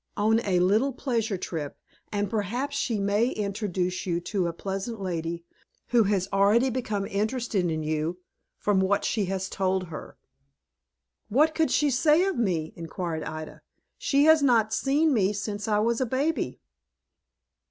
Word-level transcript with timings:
"On 0.17 0.39
a 0.39 0.57
little 0.59 0.93
pleasure 0.93 1.37
trip, 1.37 1.77
and 2.11 2.27
perhaps 2.27 2.75
she 2.75 2.97
may 2.99 3.29
introduce 3.29 4.07
you 4.07 4.19
to 4.21 4.47
a 4.47 4.51
pleasant 4.51 4.99
lady, 4.99 5.45
who 5.89 6.05
has 6.05 6.27
already 6.33 6.71
become 6.71 7.05
interested 7.05 7.69
in 7.69 7.83
you, 7.83 8.17
from 8.57 8.79
what 8.79 9.05
she 9.05 9.25
has 9.25 9.47
told 9.47 9.89
her." 9.89 10.17
"What 11.29 11.53
could 11.53 11.69
she 11.69 11.91
say 11.91 12.25
of 12.25 12.35
me?" 12.35 12.73
inquired 12.75 13.21
Ida, 13.21 13.61
"she 13.99 14.23
has 14.23 14.41
not 14.41 14.73
seen 14.73 15.13
me 15.13 15.33
since 15.33 15.67
I 15.67 15.77
was 15.77 16.01
a 16.01 16.07
baby." 16.07 16.59